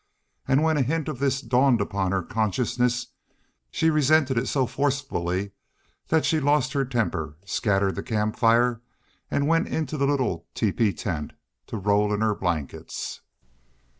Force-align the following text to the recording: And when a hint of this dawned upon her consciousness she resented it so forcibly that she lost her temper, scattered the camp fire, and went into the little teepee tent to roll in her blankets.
And 0.47 0.63
when 0.63 0.77
a 0.77 0.81
hint 0.81 1.07
of 1.07 1.19
this 1.19 1.41
dawned 1.41 1.79
upon 1.79 2.11
her 2.11 2.23
consciousness 2.23 3.13
she 3.69 3.91
resented 3.91 4.35
it 4.35 4.47
so 4.47 4.65
forcibly 4.65 5.51
that 6.07 6.25
she 6.25 6.39
lost 6.39 6.73
her 6.73 6.83
temper, 6.85 7.37
scattered 7.45 7.93
the 7.93 8.01
camp 8.01 8.35
fire, 8.35 8.81
and 9.29 9.47
went 9.47 9.67
into 9.67 9.97
the 9.97 10.07
little 10.07 10.47
teepee 10.55 10.93
tent 10.93 11.33
to 11.67 11.77
roll 11.77 12.11
in 12.11 12.21
her 12.21 12.33
blankets. 12.33 13.21